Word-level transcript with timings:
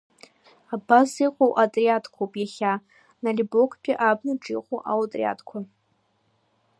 Абас 0.75 1.11
иҟоу 1.25 1.51
отриадқәоуп 1.63 2.33
иахьа 2.37 2.73
Налибоктәи 3.23 3.99
абнаҿ 4.07 4.43
иҟоу 4.55 4.79
аотриадқәа. 4.91 5.57